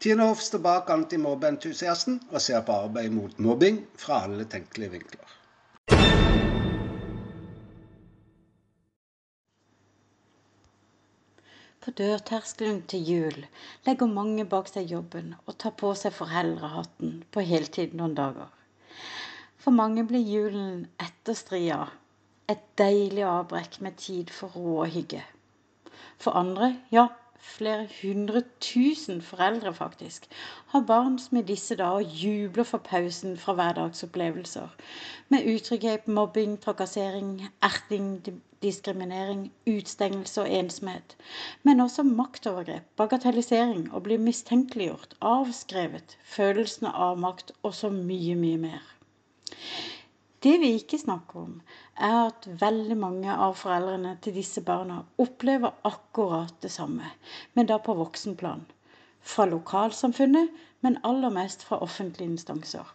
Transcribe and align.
Tine 0.00 0.24
Hoff 0.24 0.40
står 0.40 0.62
bak 0.64 0.90
antimobbeentusiasten 0.94 2.14
og 2.30 2.40
ser 2.40 2.62
på 2.64 2.72
arbeid 2.86 3.12
mot 3.12 3.34
mobbing 3.36 3.82
fra 4.00 4.22
alle 4.24 4.46
tenkelige 4.48 4.94
vinkler. 4.94 5.34
På 11.84 11.92
dørterskelen 12.00 12.80
til 12.88 13.04
jul 13.12 13.38
legger 13.84 14.08
mange 14.08 14.48
bak 14.48 14.72
seg 14.72 14.88
jobben 14.88 15.34
og 15.44 15.60
tar 15.60 15.76
på 15.76 15.92
seg 15.92 16.16
foreldrehatten 16.16 17.18
på 17.28 17.44
heltid 17.52 17.92
noen 18.00 18.16
dager. 18.16 18.48
For 19.60 19.76
mange 19.76 20.08
blir 20.08 20.24
julen 20.24 20.86
etter 20.96 21.36
stria 21.36 21.84
et 22.48 22.64
deilig 22.80 23.28
avbrekk 23.28 23.82
med 23.84 24.00
tid 24.00 24.32
for 24.32 24.56
ro 24.56 24.78
og 24.80 24.94
hygge. 24.96 25.26
For 26.16 26.40
andre, 26.40 26.78
ja, 26.88 27.10
flere 27.40 27.86
hundre 28.02 28.42
tusen 28.60 29.22
foreldre 29.22 29.72
faktisk, 29.74 30.26
har 30.72 30.84
barn 30.88 31.18
som 31.18 31.38
i 31.38 31.42
disse 31.42 31.76
dager 31.76 32.14
jubler 32.22 32.64
for 32.68 32.78
pausen 32.78 33.36
fra 33.38 33.54
hverdagsopplevelser, 33.58 34.68
med 35.28 35.48
utrygghet, 35.54 36.08
mobbing, 36.08 36.58
trakassering, 36.60 37.48
erting, 37.62 38.10
diskriminering, 38.62 39.52
utstengelse 39.66 40.42
og 40.42 40.50
ensomhet, 40.60 41.16
men 41.62 41.80
også 41.80 42.02
maktovergrep, 42.02 42.86
bagatellisering, 42.96 43.86
å 43.92 44.02
bli 44.04 44.20
mistenkeliggjort, 44.20 45.16
avskrevet, 45.20 46.18
følelsen 46.36 46.90
av 46.92 47.18
makt 47.18 47.54
og 47.62 47.74
så 47.74 47.92
mye, 47.94 48.36
mye 48.36 48.60
mer. 48.68 48.96
Det 50.42 50.54
vi 50.60 50.68
ikke 50.78 50.98
snakker 50.98 51.40
om, 51.40 51.56
er 52.00 52.14
at 52.30 52.46
veldig 52.60 52.96
mange 52.96 53.32
av 53.46 53.58
foreldrene 53.60 54.14
til 54.24 54.32
disse 54.38 54.62
barna 54.64 55.02
opplever 55.20 55.74
akkurat 55.84 56.54
det 56.64 56.70
samme, 56.72 57.10
men 57.52 57.68
da 57.68 57.76
på 57.76 57.92
voksenplan. 57.98 58.62
Fra 59.20 59.44
lokalsamfunnet, 59.50 60.48
men 60.80 60.96
aller 61.04 61.34
mest 61.34 61.66
fra 61.68 61.82
offentlige 61.84 62.30
instanser. 62.32 62.88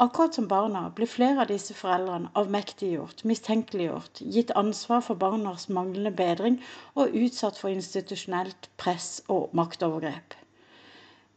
Akkurat 0.00 0.38
som 0.38 0.48
barna 0.48 0.86
blir 0.96 1.10
flere 1.10 1.42
av 1.44 1.50
disse 1.52 1.76
foreldrene 1.76 2.30
avmektiggjort, 2.38 3.26
mistenkeliggjort, 3.28 4.22
gitt 4.36 4.54
ansvar 4.56 5.02
for 5.04 5.20
barnas 5.20 5.68
manglende 5.68 6.14
bedring 6.16 6.56
og 6.94 7.12
utsatt 7.26 7.60
for 7.60 7.74
institusjonelt 7.74 8.70
press 8.80 9.18
og 9.28 9.52
maktovergrep. 9.58 10.38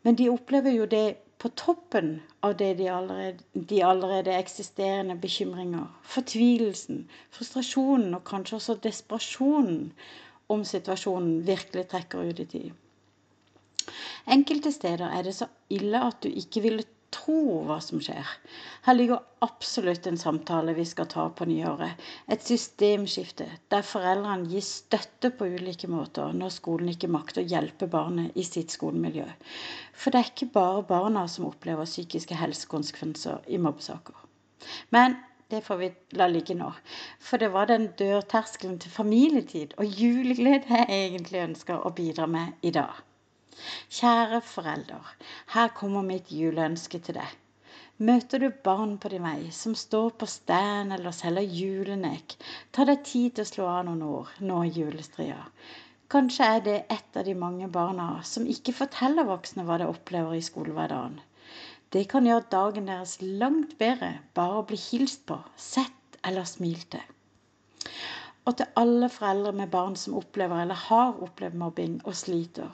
Men 0.08 0.16
de 0.16 0.32
opplever 0.32 0.72
jo 0.78 0.88
det 0.96 1.18
på 1.42 1.50
toppen 1.58 2.20
av 2.46 2.54
de 2.58 2.90
allerede, 2.90 3.44
de 3.54 3.82
allerede 3.84 4.36
eksisterende 4.38 5.16
bekymringer, 5.22 5.88
fortvilelsen, 6.06 7.08
frustrasjonen 7.34 8.14
og 8.14 8.24
kanskje 8.30 8.60
også 8.60 8.78
desperasjonen 8.84 9.90
om 10.54 10.66
situasjonen 10.68 11.42
virkelig 11.48 11.88
trekker 11.90 12.30
ut 12.30 12.44
i 12.44 12.48
tid. 12.54 12.72
Enkelte 14.30 14.72
steder 14.76 15.10
er 15.10 15.26
det 15.26 15.34
så 15.40 15.48
ille 15.74 16.04
at 16.06 16.22
du 16.22 16.30
ikke 16.30 16.62
ville 16.62 16.86
tro 17.12 17.62
hva 17.68 17.78
som 17.84 18.02
skjer. 18.04 18.28
Her 18.86 18.96
ligger 18.98 19.24
absolutt 19.46 20.08
en 20.08 20.20
samtale 20.20 20.76
vi 20.78 20.86
skal 20.88 21.10
ta 21.12 21.28
på 21.36 21.48
nyåret. 21.50 22.00
Et 22.32 22.44
systemskifte 22.44 23.48
der 23.74 23.86
foreldrene 23.86 24.50
gir 24.52 24.64
støtte 24.66 25.34
på 25.36 25.50
ulike 25.56 25.90
måter 25.92 26.34
når 26.38 26.56
skolen 26.56 26.94
ikke 26.94 27.12
makter 27.12 27.44
å 27.44 27.50
hjelpe 27.54 27.90
barnet 27.92 28.38
i 28.40 28.46
sitt 28.48 28.74
skolemiljø. 28.76 29.28
For 29.94 30.14
det 30.14 30.22
er 30.22 30.32
ikke 30.32 30.54
bare 30.56 30.86
barna 30.88 31.28
som 31.32 31.50
opplever 31.50 31.90
psykiske 31.90 32.38
helsekonsekvenser 32.40 33.52
i 33.52 33.60
mobbesaker. 33.62 34.18
Men 34.96 35.20
det 35.52 35.62
får 35.66 35.78
vi 35.78 35.92
la 36.16 36.30
ligge 36.32 36.56
nå. 36.56 36.72
For 37.20 37.42
det 37.42 37.52
var 37.52 37.68
den 37.68 37.90
dørterskelen 38.00 38.80
til 38.80 38.94
familietid 38.94 39.74
og 39.78 40.00
juleglede 40.00 40.64
jeg 40.70 40.88
egentlig 40.90 41.44
ønsker 41.44 41.84
å 41.84 41.92
bidra 41.96 42.28
med 42.32 42.62
i 42.64 42.72
dag. 42.72 42.94
Kjære 44.00 44.42
forelder, 44.54 45.14
her 45.56 45.72
kommer 45.82 46.06
mitt 46.08 46.32
juleønske 46.32 47.00
til 47.08 47.18
deg. 47.20 47.38
Møter 48.10 48.42
du 48.42 48.48
barn 48.66 48.96
på 49.02 49.10
din 49.14 49.26
vei 49.28 49.52
som 49.54 49.74
står 49.78 50.08
på 50.22 50.28
stand 50.34 50.96
eller 50.96 51.14
selger 51.14 51.56
julenek, 51.60 52.34
ta 52.74 52.86
deg 52.90 53.04
tid 53.10 53.36
til 53.36 53.46
å 53.46 53.50
slå 53.50 53.68
av 53.74 53.84
noen 53.90 54.02
ord 54.08 54.32
nå 54.52 54.64
i 54.66 54.72
julestria. 54.78 55.42
Kanskje 56.12 56.48
er 56.56 56.64
det 56.66 56.78
et 56.96 57.20
av 57.20 57.28
de 57.28 57.36
mange 57.44 57.68
barna 57.76 58.08
som 58.28 58.48
ikke 58.56 58.74
forteller 58.80 59.28
voksne 59.30 59.68
hva 59.68 59.78
de 59.80 59.86
opplever 59.92 60.34
i 60.40 60.42
skolehverdagen. 60.48 61.20
Det 61.94 62.02
kan 62.12 62.28
gjøre 62.28 62.50
dagen 62.52 62.90
deres 62.90 63.14
langt 63.22 63.78
bedre 63.84 64.10
bare 64.40 64.60
å 64.60 64.66
bli 64.68 64.80
hilst 64.82 65.26
på, 65.30 65.38
sett 65.56 66.18
eller 66.28 66.48
smilt 66.50 66.90
til. 66.96 67.06
Og 68.48 68.58
til 68.58 68.74
alle 68.82 69.12
foreldre 69.14 69.54
med 69.62 69.72
barn 69.78 69.96
som 70.00 70.18
opplever 70.20 70.64
eller 70.64 70.88
har 70.90 71.22
opplevd 71.28 71.62
mobbing 71.64 72.00
og 72.02 72.18
sliter. 72.26 72.72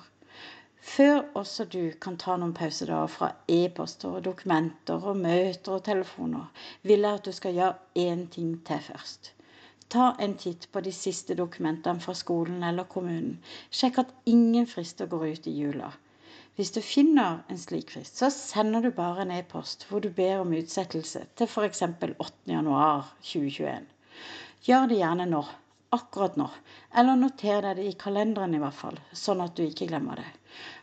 Før 0.81 1.21
også 1.35 1.65
du 1.65 1.91
kan 2.01 2.17
ta 2.21 2.35
noen 2.37 2.53
pausedager 2.57 3.07
fra 3.11 3.29
e-poster 3.47 4.09
og 4.19 4.25
dokumenter 4.25 5.05
og 5.11 5.17
møter 5.17 5.71
og 5.77 5.83
telefoner, 5.85 6.45
vil 6.83 7.05
jeg 7.05 7.19
at 7.19 7.25
du 7.25 7.31
skal 7.31 7.53
gjøre 7.57 8.03
én 8.03 8.27
ting 8.33 8.51
til 8.65 8.81
først. 8.89 9.31
Ta 9.89 10.15
en 10.19 10.35
titt 10.37 10.67
på 10.71 10.81
de 10.83 10.91
siste 10.91 11.35
dokumentene 11.39 11.99
fra 12.03 12.13
skolen 12.13 12.63
eller 12.63 12.83
kommunen. 12.91 13.39
Sjekk 13.71 13.97
at 14.03 14.13
ingen 14.25 14.67
frister 14.67 15.05
går 15.11 15.25
ut 15.31 15.47
i 15.47 15.59
jula. 15.59 15.91
Hvis 16.57 16.71
du 16.75 16.81
finner 16.81 17.37
en 17.49 17.57
slik 17.61 17.91
frist, 17.93 18.17
så 18.17 18.29
sender 18.33 18.81
du 18.81 18.91
bare 18.91 19.21
en 19.23 19.31
e-post 19.31 19.85
hvor 19.89 19.99
du 20.03 20.09
ber 20.09 20.39
om 20.41 20.53
utsettelse 20.57 21.19
til 21.37 21.47
f.eks. 21.47 21.81
8.1.2021. 21.83 23.85
Gjør 24.65 24.85
det 24.89 24.97
gjerne 24.97 25.25
nå 25.29 25.43
akkurat 25.95 26.35
nå. 26.39 26.47
Eller 26.95 27.19
noter 27.19 27.61
deg 27.65 27.79
det 27.79 27.85
i 27.89 27.97
kalenderen 27.99 28.55
i 28.55 28.61
hvert 28.61 28.77
fall, 28.79 28.99
sånn 29.13 29.43
at 29.45 29.55
du 29.57 29.63
ikke 29.65 29.87
glemmer 29.91 30.19
det. 30.21 30.27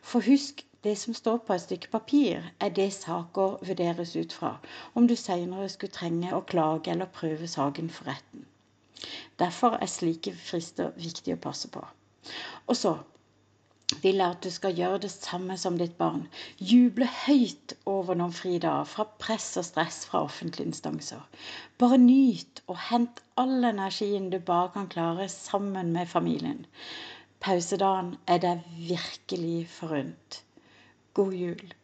For 0.02 0.24
husk, 0.24 0.64
det 0.84 0.96
som 1.00 1.16
står 1.16 1.38
på 1.46 1.54
et 1.54 1.64
stykke 1.64 1.90
papir, 1.92 2.44
er 2.60 2.72
det 2.76 2.90
saker 2.92 3.58
vurderes 3.64 4.14
ut 4.16 4.34
fra, 4.36 4.50
om 4.94 5.08
du 5.08 5.16
senere 5.16 5.68
skulle 5.72 5.96
trenge 5.96 6.32
å 6.36 6.44
klage 6.44 6.92
eller 6.92 7.12
prøve 7.20 7.48
saken 7.48 7.88
for 7.92 8.10
retten. 8.12 8.44
Derfor 9.40 9.78
er 9.80 9.90
slike 9.90 10.34
frister 10.36 10.92
viktig 11.00 11.36
å 11.36 11.42
passe 11.46 11.70
på. 11.72 11.82
Og 12.68 12.76
så 12.76 12.98
vil 14.02 14.20
jeg 14.20 14.26
at 14.26 14.44
du 14.44 14.50
skal 14.52 14.76
gjøre 14.78 15.00
det 15.04 15.10
samme 15.12 15.56
som 15.60 15.76
ditt 15.80 15.96
barn. 15.98 16.22
Juble 16.72 17.08
høyt 17.26 17.74
over 17.90 18.16
noen 18.18 18.32
fridager 18.32 18.88
fra 18.88 19.04
press 19.24 19.50
og 19.60 19.66
stress 19.68 19.98
fra 20.08 20.22
offentlige 20.24 20.70
instanser. 20.70 21.20
Bare 21.82 21.98
nyt 22.00 22.62
og 22.66 22.80
hent 22.88 23.20
all 23.40 23.68
energien 23.68 24.30
du 24.32 24.38
bare 24.40 24.72
kan 24.76 24.88
klare 24.96 25.28
sammen 25.32 25.92
med 25.96 26.08
familien. 26.08 26.64
Pausedagen 27.44 28.14
er 28.26 28.40
deg 28.46 28.64
virkelig 28.88 29.66
forunt. 29.68 30.40
God 31.14 31.34
jul. 31.36 31.74